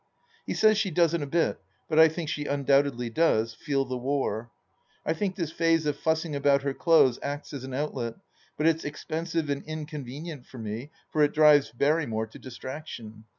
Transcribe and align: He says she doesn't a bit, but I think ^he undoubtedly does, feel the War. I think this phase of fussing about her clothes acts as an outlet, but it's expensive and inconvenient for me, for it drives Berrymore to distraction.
He 0.47 0.55
says 0.55 0.79
she 0.79 0.89
doesn't 0.89 1.21
a 1.21 1.27
bit, 1.27 1.59
but 1.87 1.99
I 1.99 2.07
think 2.09 2.29
^he 2.31 2.49
undoubtedly 2.51 3.11
does, 3.11 3.53
feel 3.53 3.85
the 3.85 3.99
War. 3.99 4.49
I 5.05 5.13
think 5.13 5.35
this 5.35 5.51
phase 5.51 5.85
of 5.85 5.95
fussing 5.95 6.35
about 6.35 6.63
her 6.63 6.73
clothes 6.73 7.19
acts 7.21 7.53
as 7.53 7.63
an 7.63 7.75
outlet, 7.75 8.15
but 8.57 8.65
it's 8.65 8.83
expensive 8.83 9.47
and 9.51 9.61
inconvenient 9.61 10.47
for 10.47 10.57
me, 10.57 10.89
for 11.11 11.21
it 11.21 11.33
drives 11.35 11.71
Berrymore 11.71 12.31
to 12.31 12.39
distraction. 12.39 13.25